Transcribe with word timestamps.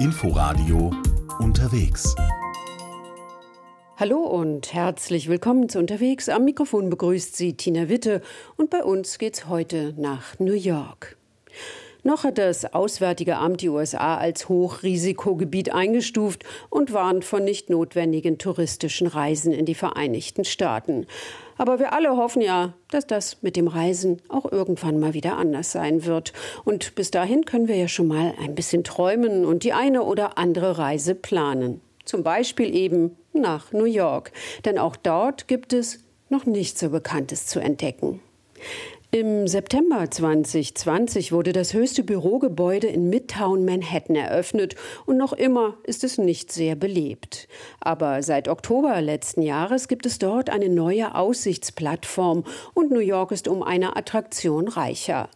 Inforadio 0.00 0.92
unterwegs. 1.40 2.14
Hallo 3.96 4.18
und 4.18 4.72
herzlich 4.72 5.28
willkommen 5.28 5.68
zu 5.68 5.80
Unterwegs. 5.80 6.28
Am 6.28 6.44
Mikrofon 6.44 6.88
begrüßt 6.88 7.36
Sie 7.36 7.56
Tina 7.56 7.88
Witte 7.88 8.22
und 8.56 8.70
bei 8.70 8.84
uns 8.84 9.18
geht's 9.18 9.48
heute 9.48 9.94
nach 9.96 10.38
New 10.38 10.52
York. 10.52 11.16
Noch 12.04 12.24
hat 12.24 12.38
das 12.38 12.72
Auswärtige 12.74 13.36
Amt 13.36 13.60
die 13.60 13.68
USA 13.68 14.16
als 14.16 14.48
Hochrisikogebiet 14.48 15.74
eingestuft 15.74 16.44
und 16.70 16.92
warnt 16.92 17.24
von 17.24 17.44
nicht 17.44 17.70
notwendigen 17.70 18.38
touristischen 18.38 19.08
Reisen 19.08 19.52
in 19.52 19.66
die 19.66 19.74
Vereinigten 19.74 20.44
Staaten. 20.44 21.06
Aber 21.56 21.80
wir 21.80 21.92
alle 21.92 22.16
hoffen 22.16 22.40
ja, 22.40 22.72
dass 22.90 23.06
das 23.06 23.42
mit 23.42 23.56
dem 23.56 23.66
Reisen 23.66 24.22
auch 24.28 24.50
irgendwann 24.50 25.00
mal 25.00 25.12
wieder 25.12 25.36
anders 25.36 25.72
sein 25.72 26.04
wird. 26.04 26.32
Und 26.64 26.94
bis 26.94 27.10
dahin 27.10 27.44
können 27.44 27.66
wir 27.66 27.76
ja 27.76 27.88
schon 27.88 28.06
mal 28.06 28.32
ein 28.40 28.54
bisschen 28.54 28.84
träumen 28.84 29.44
und 29.44 29.64
die 29.64 29.72
eine 29.72 30.04
oder 30.04 30.38
andere 30.38 30.78
Reise 30.78 31.16
planen. 31.16 31.80
Zum 32.04 32.22
Beispiel 32.22 32.74
eben 32.74 33.16
nach 33.32 33.72
New 33.72 33.84
York. 33.84 34.32
Denn 34.64 34.78
auch 34.78 34.94
dort 34.94 35.48
gibt 35.48 35.72
es 35.72 35.98
noch 36.28 36.46
nicht 36.46 36.78
so 36.78 36.90
Bekanntes 36.90 37.46
zu 37.46 37.58
entdecken. 37.58 38.20
Im 39.10 39.48
September 39.48 40.10
2020 40.10 41.32
wurde 41.32 41.54
das 41.54 41.72
höchste 41.72 42.04
Bürogebäude 42.04 42.88
in 42.88 43.08
Midtown 43.08 43.64
Manhattan 43.64 44.16
eröffnet 44.16 44.76
und 45.06 45.16
noch 45.16 45.32
immer 45.32 45.78
ist 45.84 46.04
es 46.04 46.18
nicht 46.18 46.52
sehr 46.52 46.74
belebt. 46.74 47.48
Aber 47.80 48.22
seit 48.22 48.48
Oktober 48.48 49.00
letzten 49.00 49.40
Jahres 49.40 49.88
gibt 49.88 50.04
es 50.04 50.18
dort 50.18 50.50
eine 50.50 50.68
neue 50.68 51.14
Aussichtsplattform 51.14 52.44
und 52.74 52.90
New 52.90 52.98
York 52.98 53.32
ist 53.32 53.48
um 53.48 53.62
eine 53.62 53.96
Attraktion 53.96 54.68
reicher. 54.68 55.30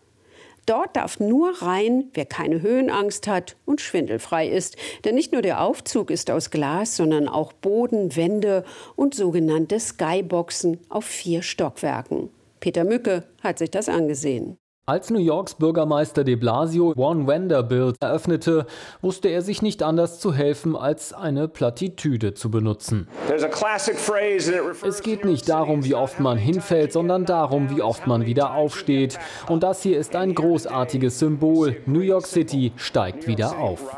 Dort 0.67 0.95
darf 0.95 1.19
nur 1.19 1.63
rein, 1.63 2.11
wer 2.13 2.27
keine 2.27 2.61
Höhenangst 2.61 3.27
hat 3.27 3.57
und 3.65 3.81
schwindelfrei 3.81 4.49
ist. 4.49 4.77
Denn 5.07 5.15
nicht 5.15 5.33
nur 5.33 5.41
der 5.41 5.63
Aufzug 5.63 6.11
ist 6.11 6.31
aus 6.31 6.51
Glas, 6.51 6.99
sondern 6.99 7.27
auch 7.27 7.55
Boden, 7.55 8.15
Wände 8.17 8.67
und 8.97 9.15
sogenannte 9.15 9.81
Skyboxen 9.81 10.79
auf 10.91 11.07
vier 11.07 11.41
Stockwerken. 11.41 12.29
Peter 12.63 12.85
Mücke 12.85 13.25
hat 13.43 13.59
sich 13.59 13.73
das 13.73 13.89
angesehen. 13.89 14.57
Als 14.85 15.11
New 15.11 15.21
Yorks 15.21 15.55
Bürgermeister 15.55 16.25
de 16.25 16.35
Blasio 16.35 16.93
One 16.97 17.29
Vanderbilt 17.29 17.95
eröffnete, 18.01 18.67
wusste 19.01 19.29
er 19.29 19.41
sich 19.41 19.63
nicht 19.63 19.81
anders 19.81 20.19
zu 20.19 20.35
helfen, 20.35 20.75
als 20.75 21.13
eine 21.13 21.47
Plattitüde 21.47 22.35
zu 22.35 22.51
benutzen. 22.51 23.07
Es 24.83 25.03
geht 25.03 25.25
nicht 25.25 25.49
darum, 25.49 25.85
wie 25.85 25.95
oft 25.95 26.19
man 26.19 26.37
hinfällt, 26.37 26.93
sondern 26.93 27.27
darum, 27.27 27.71
wie 27.71 27.81
oft 27.81 28.09
man 28.09 28.27
wieder 28.27 28.55
aufsteht. 28.55 29.21
Und 29.49 29.63
das 29.63 29.85
hier 29.85 30.01
ist 30.01 30.17
ein 30.17 30.35
großartiges 30.35 31.17
Symbol. 31.17 31.77
New 31.87 32.01
York 32.01 32.27
City 32.27 32.73
steigt 32.75 33.29
wieder 33.29 33.57
auf. 33.61 33.97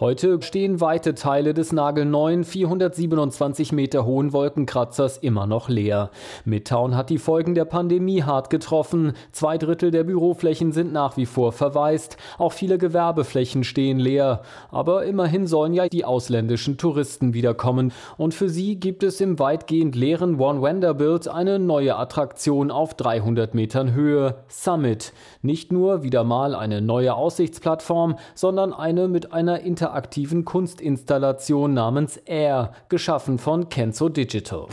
Heute 0.00 0.40
stehen 0.42 0.82
weite 0.82 1.14
Teile 1.14 1.54
des 1.54 1.72
nagelneuen 1.72 2.44
427 2.44 3.72
Meter 3.72 4.04
hohen 4.04 4.34
Wolkenkratzers 4.34 5.16
immer 5.16 5.46
noch 5.46 5.70
leer. 5.70 6.10
Midtown 6.44 6.94
hat 6.94 7.08
die 7.08 7.18
Folgen 7.18 7.54
der 7.54 7.64
Pandemie 7.64 8.22
hart 8.22 8.50
getroffen. 8.50 9.14
Zwei 9.32 9.58
Drittel 9.66 9.90
der 9.90 10.04
Büroflächen 10.04 10.70
sind 10.70 10.92
nach 10.92 11.16
wie 11.16 11.26
vor 11.26 11.50
verwaist. 11.50 12.16
Auch 12.38 12.52
viele 12.52 12.78
Gewerbeflächen 12.78 13.64
stehen 13.64 13.98
leer. 13.98 14.42
Aber 14.70 15.04
immerhin 15.04 15.48
sollen 15.48 15.74
ja 15.74 15.88
die 15.88 16.04
ausländischen 16.04 16.78
Touristen 16.78 17.34
wiederkommen. 17.34 17.92
Und 18.16 18.34
für 18.34 18.48
sie 18.48 18.76
gibt 18.76 19.02
es 19.02 19.20
im 19.20 19.40
weitgehend 19.40 19.96
leeren 19.96 20.38
One 20.38 20.62
Vanderbilt 20.62 21.26
eine 21.26 21.58
neue 21.58 21.96
Attraktion 21.96 22.70
auf 22.70 22.94
300 22.94 23.54
Metern 23.54 23.94
Höhe. 23.94 24.36
Summit. 24.46 25.12
Nicht 25.42 25.72
nur 25.72 26.04
wieder 26.04 26.22
mal 26.22 26.54
eine 26.54 26.80
neue 26.80 27.14
Aussichtsplattform, 27.14 28.16
sondern 28.34 28.72
ein 28.72 28.92
eine 28.92 29.08
mit 29.08 29.32
einer 29.32 29.60
interaktiven 29.60 30.44
Kunstinstallation 30.44 31.72
namens 31.72 32.18
Air, 32.18 32.72
geschaffen 32.90 33.38
von 33.38 33.70
Kenzo 33.70 34.10
Digital. 34.10 34.66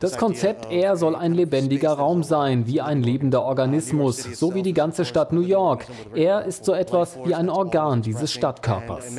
Das 0.00 0.18
Konzept 0.18 0.70
Air 0.70 0.96
soll 0.96 1.16
ein 1.16 1.32
lebendiger 1.32 1.92
Raum 1.92 2.22
sein, 2.22 2.63
wie 2.66 2.80
ein 2.80 3.02
lebender 3.02 3.42
Organismus, 3.42 4.22
so 4.22 4.54
wie 4.54 4.62
die 4.62 4.74
ganze 4.74 5.04
Stadt 5.04 5.32
New 5.32 5.40
York. 5.40 5.86
Air 6.14 6.44
ist 6.44 6.64
so 6.64 6.72
etwas 6.74 7.18
wie 7.24 7.34
ein 7.34 7.48
Organ 7.48 8.02
dieses 8.02 8.32
Stadtkörpers. 8.32 9.16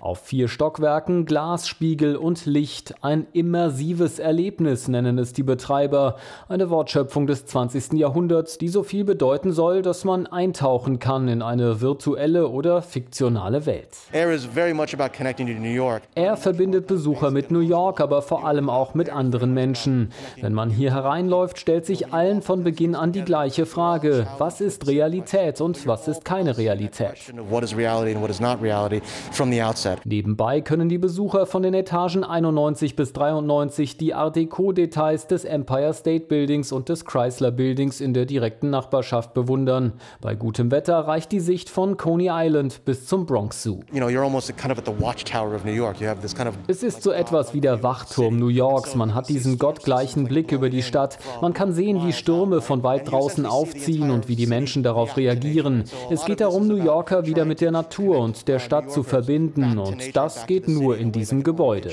Auf 0.00 0.18
vier 0.20 0.48
Stockwerken 0.48 1.24
Glasspiegel 1.24 2.16
und 2.16 2.46
Licht, 2.46 2.94
ein 3.02 3.26
immersives 3.32 4.18
Erlebnis 4.18 4.88
nennen 4.88 5.18
es 5.18 5.32
die 5.32 5.42
Betreiber, 5.42 6.16
eine 6.48 6.70
Wortschöpfung 6.70 7.26
des 7.26 7.46
20. 7.46 7.94
Jahrhunderts, 7.94 8.58
die 8.58 8.68
so 8.68 8.82
viel 8.82 9.04
bedeuten 9.04 9.52
soll, 9.52 9.82
dass 9.82 10.04
man 10.04 10.10
man 10.10 10.26
eintauchen 10.26 10.98
kann 10.98 11.28
in 11.28 11.40
eine 11.40 11.80
virtuelle 11.80 12.48
oder 12.48 12.82
fiktionale 12.82 13.64
Welt. 13.64 13.96
Er 16.16 16.36
verbindet 16.36 16.86
Besucher 16.88 17.30
mit 17.30 17.50
New 17.50 17.60
York, 17.60 18.00
aber 18.00 18.22
vor 18.22 18.44
allem 18.44 18.68
auch 18.68 18.94
mit 18.94 19.08
anderen 19.08 19.54
Menschen. 19.54 20.10
Wenn 20.40 20.52
man 20.52 20.69
hier 20.70 20.92
hereinläuft, 20.92 21.58
stellt 21.58 21.86
sich 21.86 22.12
allen 22.12 22.42
von 22.42 22.64
Beginn 22.64 22.94
an 22.94 23.12
die 23.12 23.22
gleiche 23.22 23.66
Frage. 23.66 24.26
Was 24.38 24.60
ist 24.60 24.86
Realität 24.86 25.60
und 25.60 25.86
was 25.86 26.08
ist 26.08 26.24
keine 26.24 26.56
Realität? 26.56 27.32
Nebenbei 30.04 30.60
können 30.60 30.88
die 30.88 30.98
Besucher 30.98 31.46
von 31.46 31.62
den 31.62 31.74
Etagen 31.74 32.24
91 32.24 32.96
bis 32.96 33.12
93 33.12 33.96
die 33.96 34.14
Art 34.14 34.36
Deco-Details 34.36 35.26
des 35.26 35.44
Empire 35.44 35.94
State 35.94 36.26
Buildings 36.26 36.72
und 36.72 36.88
des 36.88 37.04
Chrysler 37.04 37.50
Buildings 37.50 38.00
in 38.00 38.14
der 38.14 38.26
direkten 38.26 38.70
Nachbarschaft 38.70 39.34
bewundern. 39.34 39.94
Bei 40.20 40.34
gutem 40.34 40.70
Wetter 40.70 40.98
reicht 40.98 41.32
die 41.32 41.40
Sicht 41.40 41.70
von 41.70 41.96
Coney 41.96 42.28
Island 42.30 42.84
bis 42.84 43.06
zum 43.06 43.26
Bronx 43.26 43.62
Zoo. 43.62 43.80
Es 46.66 46.82
ist 46.82 47.02
so 47.02 47.10
etwas 47.12 47.54
wie 47.54 47.60
der 47.60 47.82
Wachturm 47.82 48.36
New 48.36 48.48
Yorks. 48.48 48.94
Man 48.94 49.14
hat 49.14 49.28
diesen 49.28 49.58
gottgleichen 49.58 50.24
Blick 50.24 50.52
über 50.52 50.59
die 50.68 50.82
Stadt. 50.82 51.18
Man 51.40 51.54
kann 51.54 51.72
sehen, 51.72 52.06
wie 52.06 52.12
Stürme 52.12 52.60
von 52.60 52.82
weit 52.82 53.10
draußen 53.10 53.46
aufziehen 53.46 54.10
und 54.10 54.28
wie 54.28 54.36
die 54.36 54.46
Menschen 54.46 54.82
darauf 54.82 55.16
reagieren. 55.16 55.84
Es 56.10 56.24
geht 56.24 56.40
darum, 56.40 56.66
New 56.66 56.76
Yorker 56.76 57.26
wieder 57.26 57.44
mit 57.44 57.60
der 57.60 57.70
Natur 57.70 58.18
und 58.18 58.48
der 58.48 58.58
Stadt 58.58 58.90
zu 58.90 59.02
verbinden. 59.02 59.78
Und 59.78 60.16
das 60.16 60.46
geht 60.46 60.68
nur 60.68 60.98
in 60.98 61.12
diesem 61.12 61.42
Gebäude. 61.42 61.90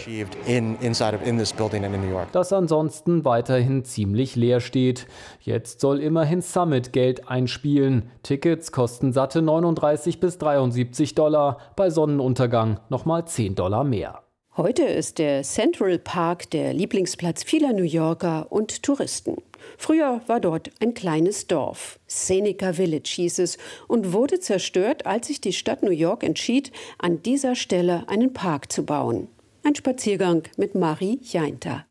Das 2.32 2.54
ansonsten 2.54 3.26
weiterhin 3.26 3.86
ziemlich 3.86 4.36
leer 4.36 4.60
steht. 4.60 5.08
Jetzt 5.40 5.80
soll 5.80 6.00
immerhin 6.00 6.42
Summit 6.42 6.94
Geld 6.94 7.30
einspielen. 7.30 8.10
Tickets 8.24 8.72
kosten 8.72 9.14
satte 9.14 9.42
39 9.42 10.20
bis 10.20 10.38
73 10.38 11.16
Dollar, 11.16 11.60
bei 11.76 11.90
Sonnenuntergang 11.90 12.80
nochmal 12.90 13.26
10 13.26 13.56
Dollar 13.56 13.84
mehr. 13.84 14.27
Heute 14.58 14.86
ist 14.86 15.20
der 15.20 15.44
Central 15.44 16.00
Park 16.00 16.50
der 16.50 16.74
Lieblingsplatz 16.74 17.44
vieler 17.44 17.74
New 17.74 17.84
Yorker 17.84 18.48
und 18.52 18.82
Touristen. 18.82 19.36
Früher 19.78 20.22
war 20.26 20.40
dort 20.40 20.72
ein 20.80 20.96
kleines 20.96 21.46
Dorf. 21.46 22.00
Seneca 22.08 22.74
Village 22.74 23.08
hieß 23.08 23.38
es 23.38 23.60
und 23.88 24.14
wurde 24.14 24.40
zerstört, 24.40 25.06
als 25.06 25.28
sich 25.28 25.42
die 25.42 25.54
Stadt 25.54 25.84
New 25.84 25.92
York 25.92 26.24
entschied, 26.24 26.72
an 26.98 27.22
dieser 27.22 27.54
Stelle 27.54 28.10
einen 28.10 28.34
Park 28.34 28.72
zu 28.72 28.84
bauen. 28.84 29.28
Ein 29.64 29.76
Spaziergang 29.76 30.42
mit 30.58 30.74
Marie 30.74 31.20
Jainter. 31.22 31.86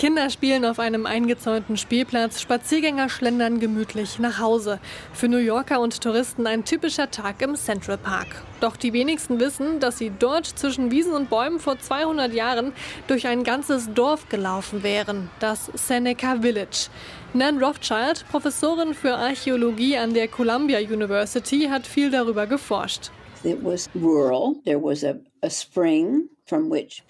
Kinder 0.00 0.30
spielen 0.30 0.64
auf 0.64 0.78
einem 0.78 1.04
eingezäunten 1.04 1.76
Spielplatz, 1.76 2.40
Spaziergänger 2.40 3.10
schlendern 3.10 3.60
gemütlich 3.60 4.18
nach 4.18 4.38
Hause. 4.38 4.80
Für 5.12 5.28
New 5.28 5.36
Yorker 5.36 5.78
und 5.78 6.00
Touristen 6.00 6.46
ein 6.46 6.64
typischer 6.64 7.10
Tag 7.10 7.42
im 7.42 7.54
Central 7.54 7.98
Park. 7.98 8.28
Doch 8.60 8.78
die 8.78 8.94
wenigsten 8.94 9.38
wissen, 9.40 9.78
dass 9.78 9.98
sie 9.98 10.10
dort 10.18 10.46
zwischen 10.46 10.90
Wiesen 10.90 11.12
und 11.12 11.28
Bäumen 11.28 11.60
vor 11.60 11.78
200 11.78 12.32
Jahren 12.32 12.72
durch 13.08 13.26
ein 13.26 13.44
ganzes 13.44 13.92
Dorf 13.92 14.26
gelaufen 14.30 14.82
wären, 14.82 15.28
das 15.38 15.70
Seneca 15.74 16.40
Village. 16.40 16.88
Nan 17.34 17.62
Rothschild, 17.62 18.24
Professorin 18.30 18.94
für 18.94 19.14
Archäologie 19.14 19.98
an 19.98 20.14
der 20.14 20.28
Columbia 20.28 20.78
University, 20.78 21.68
hat 21.70 21.86
viel 21.86 22.10
darüber 22.10 22.46
geforscht. 22.46 23.10
It 23.44 23.62
was 23.62 23.90
rural. 23.94 24.54
There 24.64 24.82
was 24.82 25.04
a, 25.04 25.16
a 25.42 25.50
spring 25.50 26.30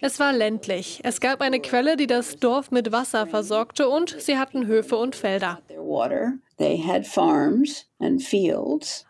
es 0.00 0.20
war 0.20 0.32
ländlich. 0.32 1.00
Es 1.02 1.20
gab 1.20 1.40
eine 1.40 1.60
Quelle, 1.60 1.96
die 1.96 2.06
das 2.06 2.37
Dorf 2.37 2.70
mit 2.70 2.92
Wasser 2.92 3.26
versorgte 3.26 3.88
und 3.88 4.16
sie 4.20 4.38
hatten 4.38 4.66
Höfe 4.66 4.96
und 4.96 5.16
Felder. 5.16 5.60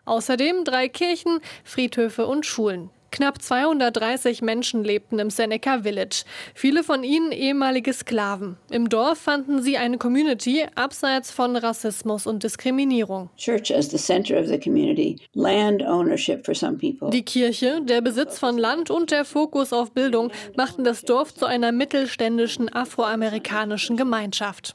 Außerdem 0.05 0.63
drei 0.63 0.87
Kirchen, 0.87 1.39
Friedhöfe 1.63 2.25
und 2.25 2.45
Schulen. 2.45 2.89
Knapp 3.11 3.41
230 3.41 4.41
Menschen 4.41 4.85
lebten 4.85 5.19
im 5.19 5.29
Seneca 5.29 5.81
Village, 5.81 6.23
viele 6.55 6.81
von 6.81 7.03
ihnen 7.03 7.33
ehemalige 7.33 7.91
Sklaven. 7.91 8.55
Im 8.71 8.87
Dorf 8.87 9.17
fanden 9.19 9.61
sie 9.61 9.77
eine 9.77 9.97
Community 9.97 10.65
abseits 10.75 11.29
von 11.29 11.57
Rassismus 11.57 12.25
und 12.25 12.43
Diskriminierung. 12.43 13.29
Die 17.11 17.23
Kirche, 17.23 17.81
der 17.81 18.01
Besitz 18.01 18.39
von 18.39 18.57
Land 18.57 18.89
und 18.89 19.11
der 19.11 19.25
Fokus 19.25 19.73
auf 19.73 19.91
Bildung 19.91 20.31
machten 20.55 20.85
das 20.85 21.01
Dorf 21.01 21.33
zu 21.33 21.45
einer 21.45 21.73
mittelständischen 21.73 22.73
afroamerikanischen 22.73 23.97
Gemeinschaft. 23.97 24.73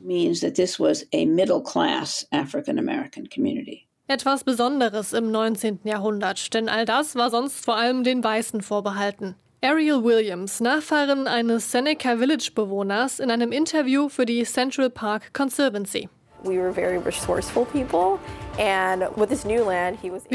Etwas 4.09 4.45
Besonderes 4.45 5.13
im 5.13 5.33
19. 5.33 5.81
Jahrhundert, 5.83 6.55
denn 6.55 6.69
all 6.69 6.85
das 6.85 7.17
war 7.17 7.29
sonst 7.29 7.65
vor 7.65 7.77
allem 7.77 8.05
den 8.05 8.23
Weißen 8.23 8.63
vorbehalten. 8.63 9.35
Ariel 9.65 10.05
Williams, 10.05 10.61
Nachfahrin 10.61 11.27
eines 11.27 11.73
Seneca 11.73 12.17
Village 12.17 12.53
Bewohners, 12.55 13.19
in 13.19 13.33
einem 13.33 13.51
Interview 13.51 14.09
für 14.09 14.25
die 14.25 14.45
Central 14.45 14.91
Park 14.91 15.35
Conservancy. 15.35 16.09
Wir 16.45 16.73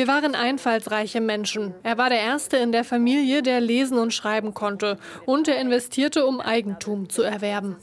waren 0.08 0.36
einfallsreiche 0.36 1.22
Menschen. 1.22 1.74
Er 1.84 1.98
war 1.98 2.10
der 2.10 2.20
Erste 2.20 2.58
in 2.58 2.74
der 2.74 2.84
Familie, 2.84 3.42
der 3.42 3.62
lesen 3.62 3.98
und 3.98 4.14
schreiben 4.14 4.54
konnte. 4.54 4.98
Und 5.26 5.48
er 5.48 5.62
investierte, 5.62 6.26
um 6.26 6.42
Eigentum 6.42 7.08
zu 7.08 7.22
erwerben. 7.22 7.78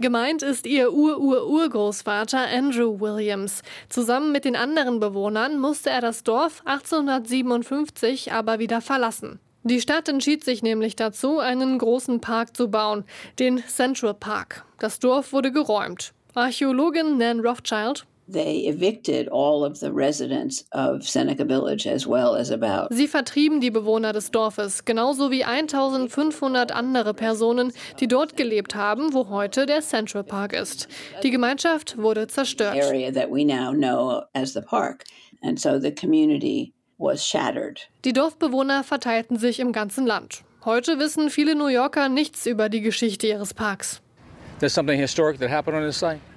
Gemeint 0.00 0.42
ist 0.42 0.66
ihr 0.66 0.94
Ur-Ur-Urgroßvater 0.94 2.46
Andrew 2.48 3.00
Williams. 3.00 3.60
Zusammen 3.90 4.32
mit 4.32 4.46
den 4.46 4.56
anderen 4.56 4.98
Bewohnern 4.98 5.58
musste 5.58 5.90
er 5.90 6.00
das 6.00 6.24
Dorf 6.24 6.62
1857 6.64 8.32
aber 8.32 8.58
wieder 8.58 8.80
verlassen. 8.80 9.40
Die 9.62 9.78
Stadt 9.78 10.08
entschied 10.08 10.42
sich 10.42 10.62
nämlich 10.62 10.96
dazu, 10.96 11.38
einen 11.38 11.76
großen 11.76 12.22
Park 12.22 12.56
zu 12.56 12.70
bauen, 12.70 13.04
den 13.38 13.58
Central 13.58 14.14
Park. 14.14 14.64
Das 14.78 15.00
Dorf 15.00 15.34
wurde 15.34 15.52
geräumt. 15.52 16.14
Archäologin 16.34 17.18
Nan 17.18 17.40
Rothschild 17.40 18.06
They 18.32 18.66
evicted 18.66 19.28
all 19.30 19.64
of 19.64 19.78
the 19.78 19.90
residents 19.92 20.64
of 20.72 21.02
Seneca 21.02 21.44
Village 21.44 21.86
as 21.86 22.06
well 22.06 22.36
as 22.36 22.50
about. 22.50 22.94
Sie 22.94 23.08
vertrieben 23.08 23.60
die 23.60 23.70
Bewohner 23.70 24.12
des 24.12 24.30
Dorfes, 24.30 24.84
genauso 24.84 25.30
wie 25.30 25.44
1500 25.44 26.72
andere 26.72 27.14
Personen, 27.14 27.72
die 27.98 28.06
dort 28.06 28.36
gelebt 28.36 28.74
haben, 28.74 29.12
wo 29.12 29.28
heute 29.28 29.66
der 29.66 29.80
Central 29.80 30.24
Park 30.24 30.52
ist. 30.52 30.88
Die 31.22 31.30
Gemeinschaft 31.30 31.98
wurde 31.98 32.26
zerstört. 32.28 32.76
Area 32.76 33.10
that 33.10 33.30
we 33.30 33.44
now 33.44 33.72
know 33.72 34.22
as 34.34 34.52
the 34.52 34.60
park. 34.60 35.04
And 35.42 35.58
so 35.58 35.80
the 35.80 35.92
community 35.92 36.72
was 36.98 37.26
shattered. 37.26 37.88
Die 38.04 38.12
Dorfbewohner 38.12 38.84
verteilten 38.84 39.38
sich 39.38 39.58
im 39.58 39.72
ganzen 39.72 40.06
Land. 40.06 40.42
Heute 40.64 40.98
wissen 40.98 41.30
viele 41.30 41.54
New 41.54 41.68
Yorker 41.68 42.08
nichts 42.10 42.46
über 42.46 42.68
die 42.68 42.82
Geschichte 42.82 43.26
ihres 43.26 43.54
Parks. 43.54 44.02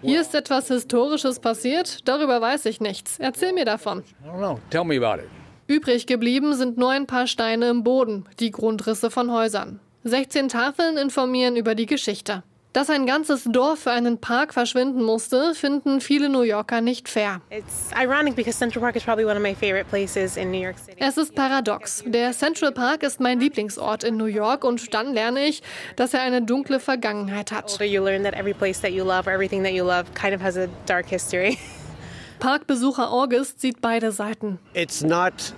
Hier 0.02 0.22
ist 0.22 0.34
etwas 0.34 0.70
Historisches 0.70 1.40
passiert, 1.40 2.08
darüber 2.08 2.40
weiß 2.40 2.66
ich 2.68 2.80
nichts. 2.80 3.20
Erzähl 3.20 3.52
mir 3.54 3.66
davon. 3.66 4.04
Übrig 5.68 6.08
geblieben 6.08 6.54
sind 6.56 6.78
nur 6.78 6.92
ein 6.92 7.06
paar 7.06 7.28
Steine 7.28 7.70
im 7.70 7.84
Boden, 7.84 8.26
die 8.40 8.52
Grundrisse 8.52 9.12
von 9.12 9.32
Häusern. 9.32 9.80
16 10.06 10.50
Tafeln 10.50 10.98
informieren 10.98 11.56
über 11.56 11.76
die 11.76 11.86
Geschichte. 11.86 12.44
Dass 12.74 12.90
ein 12.90 13.06
ganzes 13.06 13.44
Dorf 13.44 13.82
für 13.82 13.92
einen 13.92 14.18
Park 14.18 14.52
verschwinden 14.52 15.04
musste, 15.04 15.54
finden 15.54 16.02
viele 16.02 16.28
New 16.28 16.42
Yorker 16.42 16.82
nicht 16.82 17.08
fair. 17.08 17.40
Es 20.98 21.18
ist 21.18 21.36
paradox. 21.36 22.04
Der 22.08 22.32
Central 22.32 22.72
Park 22.72 23.04
ist 23.04 23.20
mein 23.20 23.40
Lieblingsort 23.40 24.04
in 24.04 24.18
New 24.18 24.26
York 24.26 24.64
und 24.64 24.92
dann 24.96 25.14
lerne 25.14 25.46
ich, 25.46 25.62
dass 25.98 26.16
er 26.16 26.22
eine 26.22 26.42
dunkle 26.42 26.80
Vergangenheit 26.80 27.52
hat. 27.52 27.70
Parkbesucher 32.40 33.12
August 33.12 33.62
sieht 33.62 33.82
beide 33.82 34.12
Seiten. 34.12 34.58
It's 34.74 35.04
not 35.04 35.54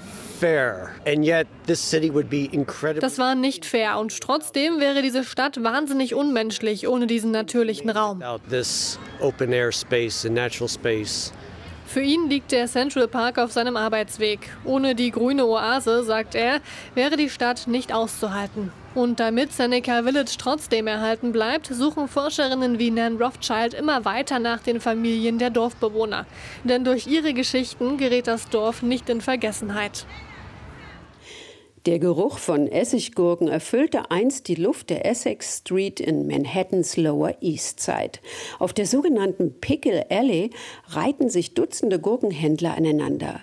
das 2.99 3.19
war 3.19 3.35
nicht 3.35 3.65
fair 3.65 3.99
und 3.99 4.19
trotzdem 4.21 4.79
wäre 4.79 5.01
diese 5.01 5.23
Stadt 5.23 5.63
wahnsinnig 5.63 6.13
unmenschlich 6.15 6.87
ohne 6.87 7.07
diesen 7.07 7.31
natürlichen 7.31 7.89
Raum. 7.89 8.21
Für 11.87 12.01
ihn 12.01 12.29
liegt 12.29 12.51
der 12.51 12.67
Central 12.67 13.07
Park 13.07 13.37
auf 13.37 13.51
seinem 13.51 13.77
Arbeitsweg. 13.77 14.49
Ohne 14.65 14.95
die 14.95 15.11
grüne 15.11 15.45
Oase, 15.45 16.03
sagt 16.03 16.35
er, 16.35 16.59
wäre 16.95 17.15
die 17.15 17.29
Stadt 17.29 17.67
nicht 17.67 17.93
auszuhalten. 17.93 18.71
Und 18.95 19.19
damit 19.19 19.51
Seneca 19.51 20.03
Village 20.03 20.35
trotzdem 20.37 20.87
erhalten 20.87 21.31
bleibt, 21.31 21.67
suchen 21.67 22.07
Forscherinnen 22.07 22.79
wie 22.79 22.91
Nan 22.91 23.17
Rothschild 23.17 23.73
immer 23.73 24.03
weiter 24.05 24.39
nach 24.39 24.59
den 24.59 24.79
Familien 24.79 25.37
der 25.37 25.49
Dorfbewohner. 25.49 26.25
Denn 26.63 26.85
durch 26.85 27.05
ihre 27.05 27.33
Geschichten 27.33 27.97
gerät 27.97 28.27
das 28.27 28.49
Dorf 28.49 28.81
nicht 28.81 29.09
in 29.09 29.21
Vergessenheit. 29.21 30.05
Der 31.85 31.99
Geruch 31.99 32.39
von 32.39 32.67
Essiggurken 32.67 33.47
erfüllte 33.47 34.09
einst 34.09 34.47
die 34.47 34.55
Luft 34.55 34.89
der 34.89 35.05
Essex 35.05 35.59
Street 35.59 35.99
in 35.99 36.25
Manhattans 36.25 36.97
Lower 36.97 37.35
East 37.41 37.79
Side. 37.79 38.13
Auf 38.57 38.73
der 38.73 38.87
sogenannten 38.87 39.59
Pickle 39.61 40.09
Alley 40.09 40.49
reiten 40.87 41.29
sich 41.29 41.53
Dutzende 41.53 41.99
Gurkenhändler 41.99 42.75
aneinander. 42.75 43.39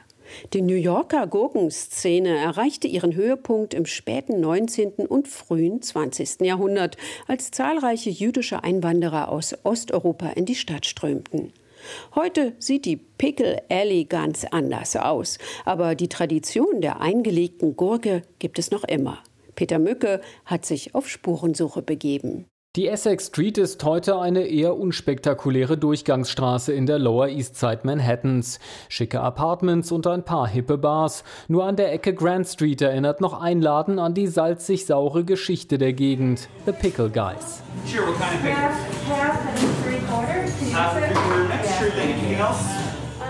Die 0.55 0.63
New 0.63 0.75
Yorker 0.75 1.29
Gurkenszene 1.29 2.37
erreichte 2.37 2.89
ihren 2.89 3.15
Höhepunkt 3.15 3.75
im 3.75 3.87
späten 3.87 4.41
19. 4.41 5.07
und 5.07 5.29
frühen 5.29 5.81
20. 5.81 6.41
Jahrhundert, 6.41 6.97
als 7.29 7.53
zahlreiche 7.53 8.11
jüdische 8.11 8.65
Einwanderer 8.65 9.29
aus 9.29 9.55
Osteuropa 9.63 10.31
in 10.31 10.47
die 10.47 10.57
Stadt 10.57 10.87
strömten. 10.87 11.53
Heute 12.15 12.55
sieht 12.59 12.85
die 12.85 12.97
Pickle 12.97 13.63
Alley 13.69 14.05
ganz 14.05 14.45
anders 14.45 14.97
aus, 14.97 15.39
aber 15.65 15.95
die 15.95 16.09
Tradition 16.09 16.81
der 16.81 17.01
eingelegten 17.01 17.77
Gurke 17.77 18.23
gibt 18.39 18.59
es 18.59 18.71
noch 18.71 18.85
immer. 18.85 19.19
Peter 19.55 19.79
Mücke 19.79 20.21
hat 20.45 20.65
sich 20.65 20.95
auf 20.95 21.09
Spurensuche 21.09 21.83
begeben. 21.83 22.47
Die 22.75 22.89
Essex 22.89 23.27
Street 23.27 23.59
ist 23.59 23.85
heute 23.85 24.19
eine 24.19 24.47
eher 24.47 24.79
unspektakuläre 24.79 25.77
Durchgangsstraße 25.77 26.73
in 26.73 26.87
der 26.87 26.99
Lower 26.99 27.29
East 27.29 27.57
Side 27.57 27.81
Manhattans. 27.83 28.61
Schicke 28.89 29.21
Apartments 29.21 29.93
und 29.93 30.07
ein 30.07 30.25
paar 30.25 30.49
hippe 30.49 30.79
Bars. 30.79 31.23
Nur 31.49 31.67
an 31.67 31.77
der 31.77 31.93
Ecke 31.93 32.15
Grand 32.15 32.49
Street 32.49 32.81
erinnert 32.81 33.21
noch 33.21 33.39
ein 33.39 33.61
Laden 33.61 33.99
an 33.99 34.15
die 34.15 34.27
salzig-saure 34.27 35.25
Geschichte 35.25 35.77
der 35.77 35.93
Gegend. 35.93 36.49
The 36.65 36.73
Pickle 36.73 37.11
Guys. 37.11 37.63
Sure, 37.85 38.07
half 40.73 40.97
of 40.97 41.37
your 41.37 41.49
next 41.49 41.81
year 41.81 41.91
than 41.91 42.09
anything 42.09 42.35
else. 42.35 42.82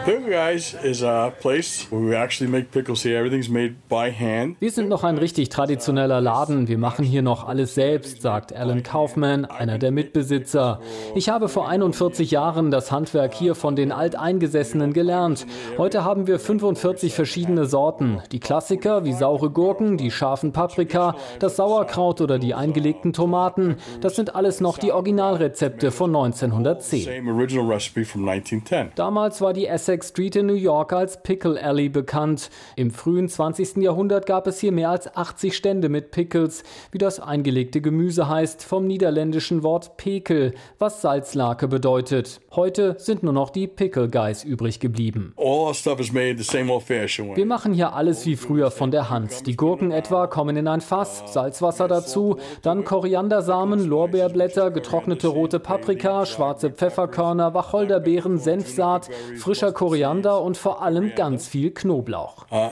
Pickle 0.05 0.31
Guys 0.31 0.75
is 0.83 1.05
a 1.05 1.33
place 1.41 1.87
where 1.89 2.01
we 2.01 2.17
actually 2.17 2.51
make 2.51 2.73
pickles 2.73 3.05
here. 3.05 3.17
Everything's 3.17 3.49
made 3.49 3.77
by 3.89 4.11
hand. 4.11 4.57
Wir 4.59 4.73
sind 4.73 4.89
noch 4.89 5.05
ein 5.05 5.17
richtig 5.17 5.49
traditioneller 5.49 6.21
Laden. 6.21 6.67
Wir 6.67 6.77
machen 6.77 7.05
hier 7.05 7.23
noch 7.23 7.47
alles 7.47 7.77
selbst, 7.77 8.21
sagt 8.21 8.53
Alan 8.53 8.83
Kaufman, 8.83 9.45
einer 9.45 9.79
der 9.79 9.93
Mitbesitzer. 9.93 10.81
Ich 11.15 11.29
habe 11.29 11.49
vor 11.49 11.69
41 11.69 12.33
Jahren 12.33 12.73
das 12.73 12.91
Handwerk 12.91 13.33
hier 13.33 13.55
von 13.55 13.77
den 13.77 13.93
Alteingesessenen 13.93 14.93
gelernt. 14.93 15.47
Heute 15.79 16.05
haben 16.05 16.27
wir 16.27 16.41
45 16.41 17.15
verschiedene 17.15 17.67
Sorten. 17.67 18.21
Die 18.33 18.41
Klassiker 18.41 19.05
wie 19.05 19.13
saure 19.13 19.51
Gurken, 19.51 19.99
die 19.99 20.11
scharfen 20.11 20.51
Paprika, 20.51 21.15
das 21.39 21.55
Sauerkraut 21.55 22.21
oder 22.21 22.41
die 22.41 22.55
eingelegten 22.55 23.13
Tomaten. 23.13 23.77
Das 24.01 24.17
sind 24.17 24.35
alles 24.35 24.61
noch 24.61 24.79
die 24.79 24.91
Originalrezepte 24.91 25.93
von 25.93 26.11
1910. 26.11 27.07
Damals 28.97 29.41
war 29.41 29.53
die 29.53 29.67
Essex 29.69 29.92
Essex 29.93 30.09
Street 30.09 30.37
in 30.37 30.47
New 30.47 30.55
York 30.55 30.95
als 30.95 31.23
Pickle 31.23 31.63
Alley 31.63 31.91
bekannt. 31.91 32.49
Im 32.77 32.91
frühen 32.91 33.29
20. 33.29 33.77
Jahrhundert 33.77 34.25
gab 34.25 34.47
es 34.47 34.59
hier 34.59 34.73
mehr 34.73 34.89
als 34.89 35.15
80 35.15 35.55
Stände 35.55 35.91
mit 35.91 36.13
Pickles, 36.13 36.63
wie 36.93 36.99
das 36.99 37.21
eingelegte 37.21 37.83
Gemüse 37.83 38.27
heißt, 38.27 38.65
vom 38.65 38.87
niederländischen 38.87 39.63
Wort 39.63 39.99
Pekel, 39.99 40.55
was 40.79 41.03
Salzlake 41.03 41.69
bedeutet. 41.69 42.41
Heute 42.53 42.97
sind 42.99 43.23
nur 43.23 43.35
noch 43.35 43.51
die 43.51 43.67
Pickle 43.67 44.09
Guys 44.09 44.45
übrig 44.45 44.81
geblieben. 44.81 45.35
Wir 47.37 47.47
machen 47.47 47.75
hier 47.75 47.93
alles 47.93 48.25
wie 48.25 48.37
früher 48.37 48.71
von 48.71 48.91
der 48.91 49.11
Hand. 49.11 49.47
Die 49.47 49.57
Gurken 49.57 49.91
etwa 49.91 50.27
kommen 50.27 50.57
in 50.57 50.69
ein 50.69 50.81
Fass, 50.81 51.23
Salzwasser 51.27 51.87
dazu, 51.87 52.39
dann 52.63 52.85
Koriandersamen, 52.85 53.85
Lorbeerblätter, 53.85 54.71
getrocknete 54.71 55.29
rote 55.29 55.61
Paprika, 55.61 56.25
schwarze 56.25 56.71
Pfefferkörner, 56.71 57.53
Wacholderbeeren, 57.53 58.39
Senfsaat, 58.39 59.11
frischer 59.37 59.73
Koriander 59.83 60.41
und 60.43 60.57
vor 60.57 60.81
allem 60.81 61.13
ganz 61.17 61.49
viel 61.49 61.73
Knoblauch. 61.73 62.47
Uh, 62.53 62.71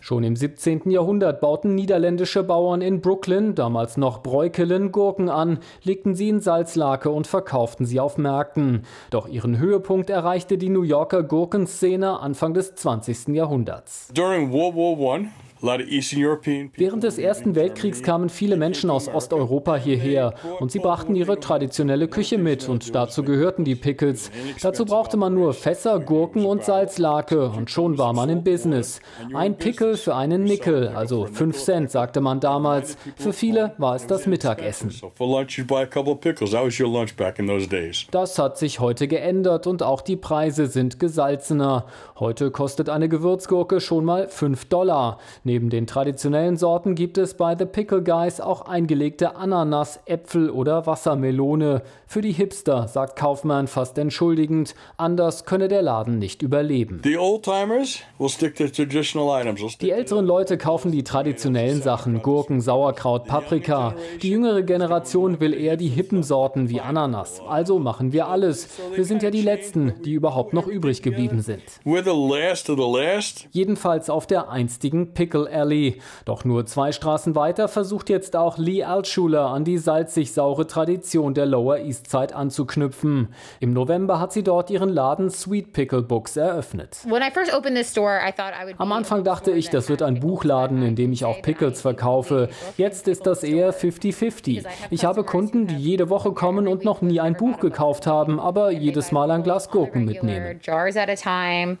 Schon 0.00 0.24
im 0.24 0.36
17. 0.36 0.90
Jahrhundert 0.90 1.42
bauten 1.42 1.74
niederländische 1.74 2.42
Bauern 2.44 2.80
in 2.80 3.02
Brooklyn, 3.02 3.54
damals 3.54 3.98
noch 3.98 4.22
Breukelen, 4.22 4.90
Gurken 4.90 5.28
an, 5.28 5.58
legten 5.82 6.14
sie 6.14 6.30
in 6.30 6.40
Salzlake 6.40 7.10
und 7.10 7.26
verkauften 7.26 7.84
sie 7.84 8.00
auf 8.00 8.16
Märkten. 8.16 8.86
Doch 9.10 9.28
ihren 9.28 9.58
Höhepunkt 9.58 10.08
erreichte 10.08 10.56
die 10.56 10.70
New 10.70 10.80
Yorker 10.80 11.22
Gurkenszene 11.22 12.20
Anfang 12.20 12.54
des 12.54 12.74
20. 12.74 13.28
Jahrhunderts. 13.34 14.08
During 14.14 14.50
World 14.50 14.76
War 14.76 15.18
I, 15.18 15.28
Während 15.60 17.02
des 17.02 17.18
Ersten 17.18 17.54
Weltkriegs 17.56 18.02
kamen 18.02 18.28
viele 18.28 18.56
Menschen 18.56 18.90
aus 18.90 19.08
Osteuropa 19.08 19.74
hierher 19.74 20.34
und 20.60 20.70
sie 20.70 20.78
brachten 20.78 21.16
ihre 21.16 21.40
traditionelle 21.40 22.06
Küche 22.06 22.38
mit 22.38 22.68
und 22.68 22.94
dazu 22.94 23.24
gehörten 23.24 23.64
die 23.64 23.74
Pickles. 23.74 24.30
Dazu 24.62 24.84
brauchte 24.84 25.16
man 25.16 25.34
nur 25.34 25.54
Fässer, 25.54 25.98
Gurken 25.98 26.44
und 26.44 26.64
Salzlake 26.64 27.48
und 27.48 27.70
schon 27.70 27.98
war 27.98 28.12
man 28.12 28.28
im 28.28 28.44
Business. 28.44 29.00
Ein 29.34 29.56
Pickel 29.56 29.96
für 29.96 30.14
einen 30.14 30.44
Nickel, 30.44 30.88
also 30.88 31.26
5 31.26 31.56
Cent, 31.58 31.90
sagte 31.90 32.20
man 32.20 32.38
damals. 32.38 32.96
Für 33.16 33.32
viele 33.32 33.72
war 33.78 33.96
es 33.96 34.06
das 34.06 34.26
Mittagessen. 34.26 34.92
Das 38.12 38.38
hat 38.38 38.58
sich 38.58 38.80
heute 38.80 39.08
geändert 39.08 39.66
und 39.66 39.82
auch 39.82 40.02
die 40.02 40.16
Preise 40.16 40.66
sind 40.66 41.00
gesalzener. 41.00 41.86
Heute 42.18 42.50
kostet 42.52 42.88
eine 42.88 43.08
Gewürzgurke 43.08 43.80
schon 43.80 44.04
mal 44.04 44.28
5 44.28 44.66
Dollar. 44.66 45.18
Neben 45.48 45.70
den 45.70 45.86
traditionellen 45.86 46.58
Sorten 46.58 46.94
gibt 46.94 47.16
es 47.16 47.32
bei 47.32 47.56
The 47.56 47.64
Pickle 47.64 48.02
Guys 48.02 48.38
auch 48.38 48.66
eingelegte 48.66 49.34
Ananas, 49.34 49.98
Äpfel 50.04 50.50
oder 50.50 50.84
Wassermelone. 50.86 51.80
Für 52.06 52.20
die 52.20 52.32
Hipster, 52.32 52.86
sagt 52.86 53.18
Kaufmann 53.18 53.66
fast 53.66 53.96
entschuldigend, 53.96 54.74
anders 54.98 55.46
könne 55.46 55.68
der 55.68 55.80
Laden 55.80 56.18
nicht 56.18 56.42
überleben. 56.42 57.00
Die 59.80 59.90
älteren 59.90 60.26
Leute 60.26 60.58
kaufen 60.58 60.92
die 60.92 61.04
traditionellen 61.04 61.80
Sachen, 61.80 62.20
Gurken, 62.20 62.60
Sauerkraut, 62.60 63.24
Paprika. 63.24 63.94
Die 64.20 64.28
jüngere 64.28 64.62
Generation 64.62 65.40
will 65.40 65.54
eher 65.54 65.78
die 65.78 65.88
hippen 65.88 66.22
Sorten 66.22 66.68
wie 66.68 66.82
Ananas. 66.82 67.40
Also 67.46 67.78
machen 67.78 68.12
wir 68.12 68.28
alles. 68.28 68.68
Wir 68.94 69.06
sind 69.06 69.22
ja 69.22 69.30
die 69.30 69.40
Letzten, 69.42 69.94
die 70.04 70.12
überhaupt 70.12 70.52
noch 70.52 70.66
übrig 70.66 71.00
geblieben 71.00 71.40
sind. 71.40 71.62
Jedenfalls 73.52 74.10
auf 74.10 74.26
der 74.26 74.50
einstigen 74.50 75.14
Pickle 75.14 75.37
Pickle 75.38 75.58
Alley. 75.58 76.00
Doch 76.24 76.44
nur 76.44 76.66
zwei 76.66 76.92
Straßen 76.92 77.34
weiter 77.34 77.68
versucht 77.68 78.10
jetzt 78.10 78.36
auch 78.36 78.58
Lee 78.58 78.84
Altschuler 78.84 79.46
an 79.46 79.64
die 79.64 79.78
salzig-saure 79.78 80.66
Tradition 80.66 81.34
der 81.34 81.46
Lower 81.46 81.78
East 81.78 82.10
Side 82.10 82.34
anzuknüpfen. 82.34 83.28
Im 83.60 83.72
November 83.72 84.20
hat 84.20 84.32
sie 84.32 84.42
dort 84.42 84.70
ihren 84.70 84.88
Laden 84.88 85.30
Sweet 85.30 85.72
Pickle 85.72 86.02
Books 86.02 86.36
eröffnet. 86.36 86.98
Am 88.78 88.92
Anfang 88.92 89.24
dachte 89.24 89.50
ich, 89.52 89.70
das 89.70 89.88
wird 89.88 90.02
ein 90.02 90.20
Buchladen, 90.20 90.82
in 90.82 90.96
dem 90.96 91.12
ich 91.12 91.24
auch 91.24 91.40
Pickles 91.42 91.80
verkaufe. 91.80 92.48
Jetzt 92.76 93.08
ist 93.08 93.26
das 93.26 93.42
eher 93.42 93.72
50-50. 93.72 94.64
Ich 94.90 95.04
habe 95.04 95.24
Kunden, 95.24 95.66
die 95.66 95.76
jede 95.76 96.10
Woche 96.10 96.32
kommen 96.32 96.66
und 96.68 96.84
noch 96.84 97.02
nie 97.02 97.20
ein 97.20 97.34
Buch 97.34 97.60
gekauft 97.60 98.06
haben, 98.06 98.40
aber 98.40 98.70
jedes 98.70 99.12
Mal 99.12 99.30
ein 99.30 99.42
Glas 99.42 99.70
Gurken 99.70 100.04
mitnehmen. 100.04 100.60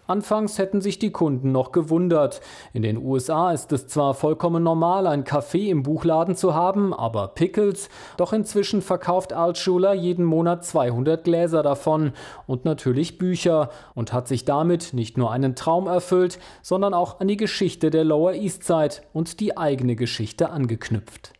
Anfangs 0.06 0.58
hätten 0.58 0.80
sich 0.80 0.98
die 0.98 1.10
Kunden 1.10 1.52
noch 1.52 1.72
gewundert. 1.72 2.40
In 2.72 2.82
den 2.82 2.98
USA 2.98 3.47
ist 3.52 3.72
es 3.72 3.86
zwar 3.86 4.14
vollkommen 4.14 4.62
normal, 4.62 5.06
ein 5.06 5.24
Café 5.24 5.68
im 5.68 5.82
Buchladen 5.82 6.36
zu 6.36 6.54
haben, 6.54 6.94
aber 6.94 7.28
Pickles, 7.28 7.88
doch 8.16 8.32
inzwischen 8.32 8.82
verkauft 8.82 9.32
Altschuler 9.32 9.94
jeden 9.94 10.24
Monat 10.24 10.64
200 10.64 11.24
Gläser 11.24 11.62
davon 11.62 12.12
und 12.46 12.64
natürlich 12.64 13.18
Bücher 13.18 13.70
und 13.94 14.12
hat 14.12 14.28
sich 14.28 14.44
damit 14.44 14.92
nicht 14.92 15.18
nur 15.18 15.30
einen 15.30 15.54
Traum 15.54 15.86
erfüllt, 15.86 16.38
sondern 16.62 16.94
auch 16.94 17.20
an 17.20 17.28
die 17.28 17.36
Geschichte 17.36 17.90
der 17.90 18.04
Lower 18.04 18.34
East 18.34 18.64
Side 18.64 18.96
und 19.12 19.40
die 19.40 19.56
eigene 19.56 19.96
Geschichte 19.96 20.50
angeknüpft. 20.50 21.32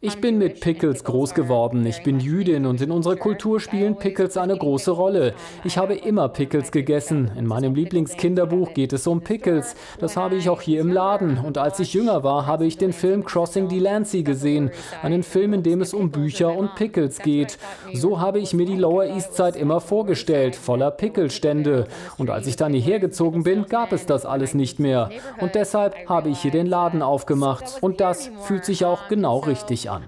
Ich 0.00 0.20
bin 0.20 0.38
mit 0.38 0.58
Pickles 0.60 1.04
groß 1.04 1.32
geworden. 1.32 1.86
Ich 1.86 2.02
bin 2.02 2.18
Jüdin 2.18 2.66
und 2.66 2.80
in 2.80 2.90
unserer 2.90 3.14
Kultur 3.14 3.60
spielen 3.60 3.96
Pickles 3.98 4.36
eine 4.36 4.58
große 4.58 4.90
Rolle. 4.90 5.34
Ich 5.62 5.78
habe 5.78 5.94
immer 5.94 6.28
Pickles 6.28 6.72
gegessen. 6.72 7.30
In 7.38 7.46
meinem 7.46 7.76
Lieblingskinderbuch 7.76 8.71
geht 8.74 8.92
es 8.92 9.06
um 9.06 9.22
Pickles. 9.22 9.74
Das 9.98 10.16
habe 10.16 10.36
ich 10.36 10.48
auch 10.48 10.60
hier 10.60 10.80
im 10.80 10.92
Laden. 10.92 11.38
Und 11.38 11.58
als 11.58 11.80
ich 11.80 11.94
jünger 11.94 12.24
war, 12.24 12.46
habe 12.46 12.66
ich 12.66 12.78
den 12.78 12.92
Film 12.92 13.24
Crossing 13.24 13.68
Delancey 13.68 14.22
gesehen. 14.22 14.70
Einen 15.02 15.22
Film, 15.22 15.52
in 15.52 15.62
dem 15.62 15.80
es 15.80 15.94
um 15.94 16.10
Bücher 16.10 16.56
und 16.56 16.74
Pickles 16.74 17.18
geht. 17.18 17.58
So 17.92 18.20
habe 18.20 18.38
ich 18.38 18.52
mir 18.54 18.66
die 18.66 18.76
Lower 18.76 19.04
East 19.04 19.34
Side 19.34 19.58
immer 19.58 19.80
vorgestellt, 19.80 20.56
voller 20.56 20.90
Pickelstände. 20.90 21.86
Und 22.18 22.30
als 22.30 22.46
ich 22.46 22.56
dann 22.56 22.72
hierher 22.72 23.00
gezogen 23.00 23.42
bin, 23.42 23.66
gab 23.66 23.92
es 23.92 24.06
das 24.06 24.26
alles 24.26 24.54
nicht 24.54 24.78
mehr. 24.78 25.10
Und 25.40 25.54
deshalb 25.54 26.08
habe 26.08 26.28
ich 26.28 26.40
hier 26.40 26.50
den 26.50 26.66
Laden 26.66 27.02
aufgemacht. 27.02 27.78
Und 27.80 28.00
das 28.00 28.30
fühlt 28.42 28.64
sich 28.64 28.84
auch 28.84 29.08
genau 29.08 29.38
richtig 29.38 29.90
an. 29.90 30.04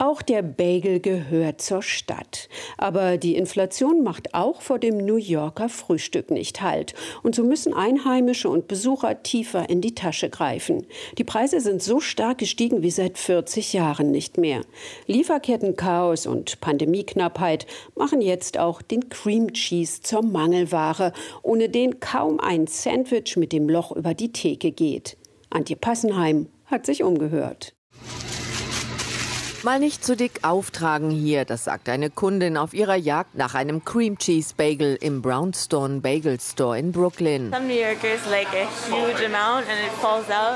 Auch 0.00 0.22
der 0.22 0.40
Bagel 0.40 0.98
gehört 0.98 1.60
zur 1.60 1.82
Stadt. 1.82 2.48
Aber 2.78 3.18
die 3.18 3.36
Inflation 3.36 4.02
macht 4.02 4.34
auch 4.34 4.62
vor 4.62 4.78
dem 4.78 4.96
New 4.96 5.18
Yorker 5.18 5.68
Frühstück 5.68 6.30
nicht 6.30 6.62
Halt. 6.62 6.94
Und 7.22 7.34
so 7.34 7.44
müssen 7.44 7.74
Einheimische 7.74 8.48
und 8.48 8.66
Besucher 8.66 9.22
tiefer 9.22 9.68
in 9.68 9.82
die 9.82 9.94
Tasche 9.94 10.30
greifen. 10.30 10.86
Die 11.18 11.24
Preise 11.24 11.60
sind 11.60 11.82
so 11.82 12.00
stark 12.00 12.38
gestiegen 12.38 12.82
wie 12.82 12.90
seit 12.90 13.18
40 13.18 13.74
Jahren 13.74 14.10
nicht 14.10 14.38
mehr. 14.38 14.62
Lieferkettenchaos 15.06 16.26
und 16.26 16.62
Pandemieknappheit 16.62 17.66
machen 17.94 18.22
jetzt 18.22 18.58
auch 18.58 18.80
den 18.80 19.10
Cream 19.10 19.52
Cheese 19.52 20.00
zur 20.00 20.22
Mangelware, 20.22 21.12
ohne 21.42 21.68
den 21.68 22.00
kaum 22.00 22.40
ein 22.40 22.66
Sandwich 22.68 23.36
mit 23.36 23.52
dem 23.52 23.68
Loch 23.68 23.94
über 23.94 24.14
die 24.14 24.32
Theke 24.32 24.72
geht. 24.72 25.18
Antje 25.50 25.76
Passenheim 25.76 26.46
hat 26.64 26.86
sich 26.86 27.02
umgehört. 27.02 27.74
Mal 29.62 29.78
nicht 29.78 30.02
zu 30.02 30.16
dick 30.16 30.40
auftragen 30.42 31.10
hier, 31.10 31.44
das 31.44 31.64
sagt 31.64 31.90
eine 31.90 32.08
Kundin 32.08 32.56
auf 32.56 32.72
ihrer 32.72 32.96
Jagd 32.96 33.34
nach 33.34 33.54
einem 33.54 33.84
Cream 33.84 34.16
Cheese 34.16 34.54
Bagel 34.56 34.96
im 34.98 35.20
Brownstone 35.20 36.00
Bagel 36.00 36.40
Store 36.40 36.78
in 36.78 36.92
Brooklyn. 36.92 37.52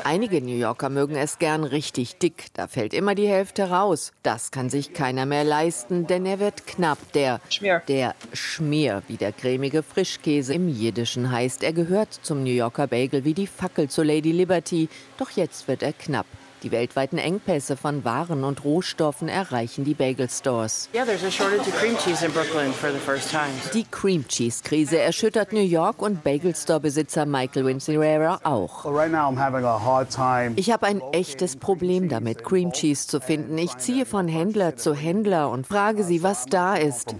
Einige 0.04 0.40
New 0.40 0.56
Yorker 0.56 0.88
mögen 0.88 1.16
es 1.16 1.38
gern 1.38 1.64
richtig 1.64 2.16
dick, 2.16 2.46
da 2.54 2.66
fällt 2.66 2.94
immer 2.94 3.14
die 3.14 3.28
Hälfte 3.28 3.68
raus. 3.68 4.12
Das 4.23 4.50
kann 4.50 4.70
sich 4.70 4.94
keiner 4.94 5.26
mehr 5.26 5.44
leisten, 5.44 6.06
denn 6.06 6.25
er 6.25 6.40
wird 6.40 6.66
knapp. 6.66 6.99
Der 7.12 7.42
Schmier, 7.50 7.82
der 7.87 8.14
Schmier 8.32 9.02
wie 9.08 9.18
der 9.18 9.32
cremige 9.32 9.82
Frischkäse 9.82 10.54
im 10.54 10.68
Jiddischen 10.68 11.30
heißt. 11.30 11.62
Er 11.62 11.75
gehört 11.75 12.14
zum 12.23 12.42
New 12.42 12.50
Yorker 12.50 12.87
Bagel 12.87 13.25
wie 13.25 13.34
die 13.34 13.46
Fackel 13.46 13.90
zu 13.90 14.02
Lady 14.02 14.32
Liberty, 14.32 14.88
doch 15.18 15.30
jetzt 15.30 15.68
wird 15.68 15.82
er 15.82 15.92
knapp. 15.92 16.26
Die 16.64 16.73
weltweiten 16.73 17.18
Engpässe 17.18 17.76
von 17.76 18.06
Waren 18.06 18.42
und 18.42 18.64
Rohstoffen 18.64 19.28
erreichen 19.28 19.85
die 19.85 19.92
Bagel 19.92 20.30
Stores. 20.30 20.88
Die 23.75 23.85
Cream 23.90 24.26
Cheese 24.26 24.62
Krise 24.64 24.99
erschüttert 24.99 25.52
New 25.52 25.61
York 25.61 26.00
und 26.00 26.25
Bagel 26.25 26.56
Store 26.56 26.80
Besitzer 26.80 27.26
Michael 27.26 27.66
Wincerera 27.66 28.40
auch. 28.44 28.87
Ich 30.56 30.71
habe 30.71 30.87
ein 30.87 31.02
echtes 31.12 31.56
Problem 31.56 32.09
damit, 32.09 32.42
Cream 32.42 32.73
Cheese 32.73 33.09
zu 33.09 33.21
finden. 33.21 33.59
Ich 33.59 33.76
ziehe 33.76 34.06
von 34.06 34.26
Händler 34.26 34.76
zu 34.76 34.94
Händler 34.94 35.50
und 35.50 35.66
frage 35.66 36.02
sie, 36.02 36.23
was 36.23 36.47
da 36.47 36.76
ist. 36.76 37.14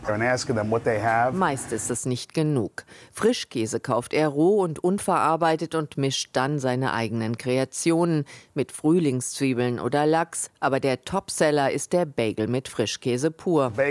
Meist 1.35 1.73
ist 1.73 1.91
es 1.91 2.07
nicht 2.07 2.33
genug. 2.33 2.85
Frischkäse 3.13 3.79
kauft 3.79 4.15
er 4.15 4.29
roh 4.29 4.63
und 4.63 4.83
unverarbeitet 4.83 5.75
und 5.75 5.99
mischt 5.99 6.31
dann 6.33 6.59
seine 6.59 6.95
eigenen 6.95 7.37
Kreationen 7.37 8.25
mit 8.55 8.73
Frühlings 8.73 9.34
Zwiebeln 9.35 9.81
oder 9.81 10.07
Lachs, 10.07 10.51
aber 10.61 10.81
der 10.81 11.05
Topseller 11.05 11.73
ist 11.73 11.93
der 11.93 12.07
Bagel 12.07 12.47
mit 12.47 12.69
Frischkäse 12.69 13.31
pur. 13.31 13.73
Uh, 13.77 13.83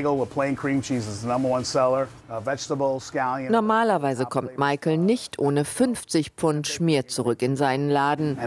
Normalerweise 3.50 4.26
kommt 4.26 4.58
Michael 4.58 4.98
nicht 4.98 5.40
ohne 5.40 5.66
50 5.66 6.32
Pfund 6.32 6.68
Schmier 6.68 7.08
zurück 7.08 7.42
in 7.42 7.56
seinen 7.58 7.90
Laden. 7.90 8.38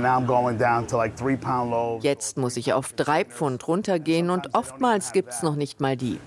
Jetzt 2.00 2.38
muss 2.38 2.57
ich 2.57 2.73
auf 2.73 2.93
drei 2.95 3.25
Pfund 3.25 3.69
runtergehen 3.69 4.31
und 4.31 4.55
oftmals 4.55 5.12
gibt 5.12 5.33
es 5.33 5.43
noch 5.43 5.57
nicht 5.57 5.81
mal 5.81 5.97
die. 5.97 6.19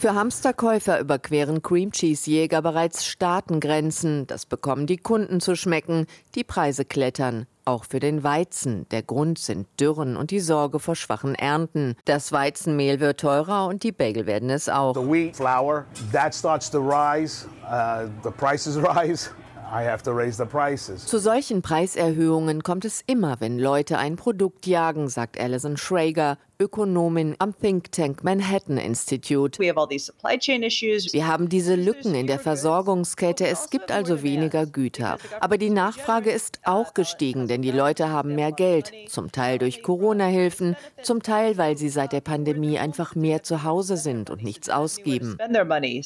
Für 0.00 0.14
Hamsterkäufer 0.14 0.98
überqueren 0.98 1.62
Cream 1.62 1.92
Cheese 1.92 2.30
Jäger 2.30 2.62
bereits 2.62 3.04
Staatengrenzen. 3.04 4.26
Das 4.26 4.46
bekommen 4.46 4.86
die 4.86 4.96
Kunden 4.96 5.40
zu 5.40 5.56
schmecken. 5.56 6.06
Die 6.34 6.44
Preise 6.44 6.84
klettern. 6.84 7.46
Auch 7.66 7.84
für 7.84 7.98
den 7.98 8.22
Weizen. 8.22 8.86
Der 8.90 9.02
Grund 9.02 9.38
sind 9.38 9.66
Dürren 9.80 10.16
und 10.16 10.30
die 10.30 10.40
Sorge 10.40 10.78
vor 10.78 10.96
schwachen 10.96 11.34
Ernten. 11.34 11.96
Das 12.04 12.30
Weizenmehl 12.30 13.00
wird 13.00 13.20
teurer 13.20 13.66
und 13.66 13.82
die 13.82 13.92
Bagel 13.92 14.26
werden 14.26 14.50
es 14.50 14.68
auch. 14.68 14.94
The 14.94 15.00
wheat 15.00 15.36
flour, 15.36 15.86
that 16.12 16.34
starts 16.34 16.70
to 16.70 16.78
rise. 16.78 17.46
Uh, 17.64 18.08
the 18.22 18.30
prices 18.30 18.76
rise. 18.94 19.30
Zu 19.74 21.18
solchen 21.18 21.62
Preiserhöhungen 21.62 22.62
kommt 22.62 22.84
es 22.84 23.02
immer, 23.06 23.40
wenn 23.40 23.58
Leute 23.58 23.98
ein 23.98 24.14
Produkt 24.14 24.66
jagen, 24.66 25.08
sagt 25.08 25.40
Alison 25.40 25.76
Schrager, 25.76 26.38
Ökonomin 26.58 27.34
am 27.38 27.56
Think 27.58 27.90
Tank 27.92 28.22
Manhattan 28.24 28.78
Institute. 28.78 29.58
Wir 29.58 31.26
haben 31.26 31.48
diese 31.48 31.74
Lücken 31.74 32.14
in 32.14 32.26
der 32.26 32.38
Versorgungskette. 32.38 33.46
Es 33.46 33.70
gibt 33.70 33.90
also 33.90 34.22
weniger 34.22 34.66
Güter. 34.66 35.18
Aber 35.40 35.58
die 35.58 35.70
Nachfrage 35.70 36.30
ist 36.30 36.60
auch 36.64 36.94
gestiegen, 36.94 37.48
denn 37.48 37.62
die 37.62 37.70
Leute 37.70 38.08
haben 38.08 38.34
mehr 38.34 38.52
Geld. 38.52 38.92
Zum 39.08 39.32
Teil 39.32 39.58
durch 39.58 39.82
Corona-Hilfen, 39.82 40.76
zum 41.02 41.22
Teil, 41.22 41.58
weil 41.58 41.76
sie 41.76 41.88
seit 41.88 42.12
der 42.12 42.20
Pandemie 42.20 42.78
einfach 42.78 43.14
mehr 43.14 43.42
zu 43.42 43.64
Hause 43.64 43.96
sind 43.96 44.30
und 44.30 44.42
nichts 44.42 44.70
ausgeben. 44.70 45.36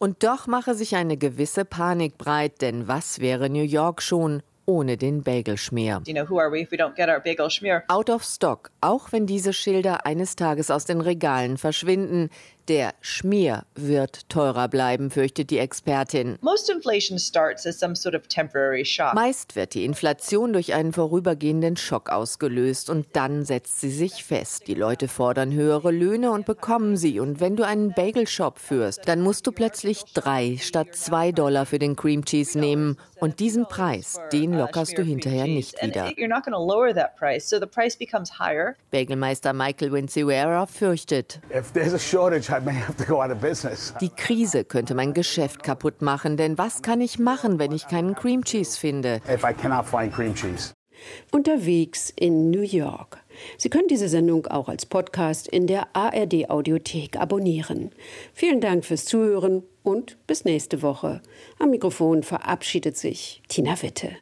Und 0.00 0.24
doch 0.24 0.46
mache 0.46 0.74
sich 0.74 0.96
eine 0.96 1.16
gewisse 1.16 1.64
Panik 1.64 2.18
breit, 2.18 2.62
denn 2.62 2.88
was 2.88 3.20
wäre 3.20 3.50
New 3.50 3.62
York 3.62 4.02
schon 4.02 4.42
ohne 4.68 4.96
den 4.98 5.22
Bagelschmier. 5.22 6.02
You 6.06 6.14
know, 6.14 6.28
Out 7.88 8.10
of 8.10 8.22
stock, 8.22 8.70
auch 8.80 9.12
wenn 9.12 9.26
diese 9.26 9.52
Schilder 9.52 10.04
eines 10.04 10.36
Tages 10.36 10.70
aus 10.70 10.84
den 10.84 11.00
Regalen 11.00 11.56
verschwinden. 11.56 12.28
Der 12.68 12.92
Schmier 13.00 13.64
wird 13.74 14.28
teurer 14.28 14.68
bleiben, 14.68 15.10
fürchtet 15.10 15.48
die 15.48 15.56
Expertin. 15.56 16.38
Meist 19.14 19.56
wird 19.56 19.74
die 19.74 19.84
Inflation 19.86 20.52
durch 20.52 20.74
einen 20.74 20.92
vorübergehenden 20.92 21.78
Schock 21.78 22.10
ausgelöst 22.10 22.90
und 22.90 23.06
dann 23.14 23.46
setzt 23.46 23.80
sie 23.80 23.90
sich 23.90 24.22
fest. 24.22 24.68
Die 24.68 24.74
Leute 24.74 25.08
fordern 25.08 25.50
höhere 25.54 25.90
Löhne 25.90 26.30
und 26.30 26.44
bekommen 26.44 26.98
sie. 26.98 27.20
Und 27.20 27.40
wenn 27.40 27.56
du 27.56 27.64
einen 27.64 27.94
Bagelshop 27.94 28.58
führst, 28.58 29.08
dann 29.08 29.22
musst 29.22 29.46
du 29.46 29.52
plötzlich 29.52 30.04
drei 30.12 30.58
statt 30.60 30.88
zwei 30.92 31.32
Dollar 31.32 31.64
für 31.64 31.78
den 31.78 31.96
Cream 31.96 32.26
Cheese 32.26 32.58
nehmen. 32.58 32.98
Und 33.18 33.40
diesen 33.40 33.66
Preis, 33.66 34.20
den 34.30 34.52
lockerst 34.52 34.98
du 34.98 35.02
hinterher 35.02 35.46
nicht 35.46 35.82
wieder. 35.82 36.12
Bagelmeister 38.90 39.52
Michael 39.54 39.92
Winciuera 39.92 40.66
fürchtet. 40.66 41.40
If 41.50 41.72
there's 41.72 41.94
a 41.94 41.98
shortage, 41.98 42.57
die 44.00 44.08
Krise 44.10 44.64
könnte 44.64 44.94
mein 44.94 45.14
Geschäft 45.14 45.62
kaputt 45.62 46.02
machen, 46.02 46.36
denn 46.36 46.58
was 46.58 46.82
kann 46.82 47.00
ich 47.00 47.18
machen, 47.18 47.58
wenn 47.58 47.72
ich 47.72 47.88
keinen 47.88 48.14
Cream 48.14 48.44
Cheese 48.44 48.78
finde? 48.78 49.20
Unterwegs 51.30 52.12
in 52.16 52.50
New 52.50 52.62
York. 52.62 53.18
Sie 53.56 53.68
können 53.68 53.88
diese 53.88 54.08
Sendung 54.08 54.46
auch 54.46 54.68
als 54.68 54.86
Podcast 54.86 55.48
in 55.48 55.66
der 55.66 55.94
ARD 55.94 56.50
Audiothek 56.50 57.16
abonnieren. 57.16 57.90
Vielen 58.32 58.60
Dank 58.60 58.84
fürs 58.84 59.04
Zuhören 59.04 59.62
und 59.82 60.18
bis 60.26 60.44
nächste 60.44 60.82
Woche. 60.82 61.22
Am 61.58 61.70
Mikrofon 61.70 62.22
verabschiedet 62.22 62.96
sich 62.96 63.42
Tina 63.48 63.80
Witte. 63.82 64.16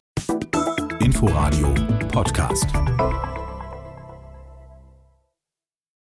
Inforadio 1.01 1.73
Podcast. 2.13 2.67